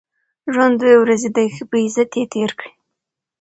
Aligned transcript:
ژوند 0.53 0.75
دوې 0.81 0.95
ورځي 0.99 1.29
دئ، 1.35 1.47
ښه 1.55 1.63
په 1.69 1.77
عزت 1.83 2.11
ئې 2.17 2.23
تېر 2.33 2.51
کئ! 2.59 2.71